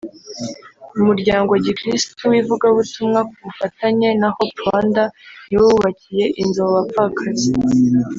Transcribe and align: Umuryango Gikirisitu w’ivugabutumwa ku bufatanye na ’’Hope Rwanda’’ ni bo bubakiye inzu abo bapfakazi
Umuryango 0.99 1.51
Gikirisitu 1.65 2.21
w’ivugabutumwa 2.31 3.19
ku 3.29 3.37
bufatanye 3.45 4.07
na 4.21 4.27
’’Hope 4.35 4.55
Rwanda’’ 4.61 5.03
ni 5.47 5.55
bo 5.57 5.63
bubakiye 5.71 6.25
inzu 6.41 6.59
abo 6.63 6.71
bapfakazi 6.77 7.49